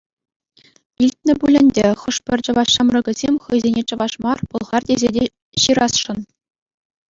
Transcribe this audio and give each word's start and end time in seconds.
Илтнӗ 1.05 1.33
пуль 1.39 1.57
ӗнтӗ, 1.65 1.83
хӑшпӗр 2.03 2.39
чӑваш 2.47 2.69
ҫамрӑкӗсем 2.77 3.35
хӑйсене 3.45 3.81
чӑваш 3.91 4.13
мар, 4.27 4.37
пӑлхар 4.55 4.83
тесе 4.91 5.09
те 5.19 5.25
ҫырасшӑн. 5.63 6.19